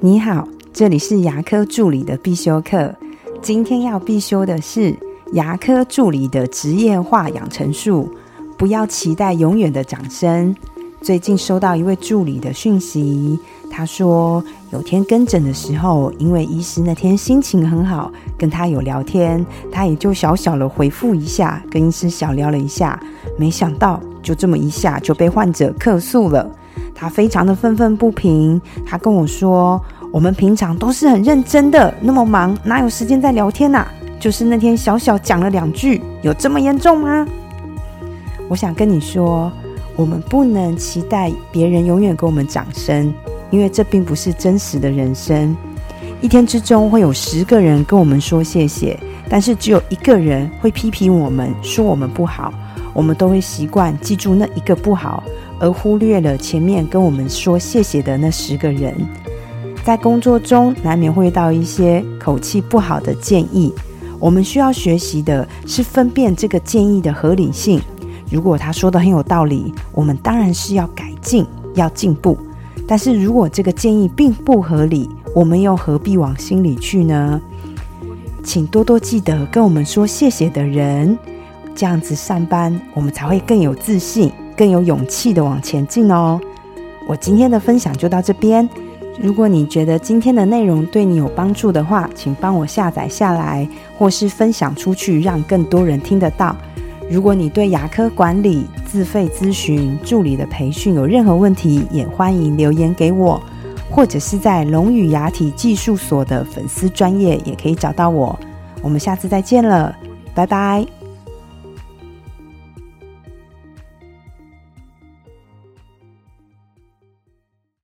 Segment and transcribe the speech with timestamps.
[0.00, 2.94] 你好，这里是牙科助理的必修课。
[3.42, 4.94] 今天要必修的是
[5.32, 8.08] 牙科助理的职业化养成术。
[8.56, 10.54] 不要期待永远的掌声。
[11.02, 13.36] 最近收到一位助理的讯息，
[13.68, 23.00] 他说有天跟诊的时候，因为医师那天心情很好，跟他有聊天，他也就小小的回复一下，跟医师小聊了一下。
[23.36, 26.48] 没想到就这么一下就被患者客诉了。
[27.00, 33.86] 他非常的愤愤不平，他跟我说：“我们平常都是很认真的，那么忙，哪有时间在聊天呐？
[34.18, 37.24] 就是那天小小讲了两句，有这么严重吗？”
[38.50, 39.48] 我想跟你说，
[39.94, 43.14] 我们不能期待别人永远给我们掌声，
[43.52, 45.56] 因为这并不是真实的人生。
[46.20, 52.52] 一天之中会有十个人跟我们说谢谢，但是只有一个人会批评我们，说我们不好。
[52.92, 55.22] 我们都会习惯记住那一个不好。
[55.60, 58.94] 而忽略了前面跟我们说谢谢的那十个人，
[59.84, 63.74] 在工作中难免会遇到一些口气不好的建议。
[64.20, 67.80] 我们需要学习的是分辨这个建议的合理性。
[68.30, 72.38] 如果他说的很有道理，我们当然是要改进、要进步。
[72.86, 77.40] 但是如果这个建议并不合理，我们又何必往心里去呢？
[78.44, 81.18] 请多多记得跟我们说谢谢的人，
[81.78, 84.32] 这样子上班我们才会更有自信。
[84.58, 86.40] 更有勇气的往前进哦！
[87.06, 88.68] 我今天的分享就到这边。
[89.16, 96.56] 如果你觉得今天的内容对你有帮助的话，请帮我下载下来，或是分享出去，让更多人听得到。
[97.08, 103.40] 如果你对牙科管理、自费咨询、助理的培训有任何问题，也欢迎留言给我，
[103.88, 108.36] 或者是在龙语牙体技术所的粉丝专业也可以找到我。
[108.82, 109.96] 我们下次再见了，
[110.34, 110.97] 拜拜。